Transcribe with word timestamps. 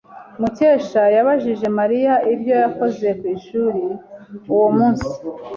Mukesha 0.39 1.03
yabajije 1.15 1.65
Mariya 1.79 2.13
ibyo 2.33 2.55
yakoze 2.63 3.07
ku 3.19 3.25
ishuri 3.35 3.83
uwo 4.51 4.67
munsi. 4.77 5.09